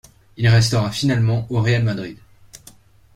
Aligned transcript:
Il 0.35 0.47
restera 0.49 0.89
finalement 0.89 1.45
au 1.51 1.61
Real 1.61 1.83
Madrid. 1.83 2.17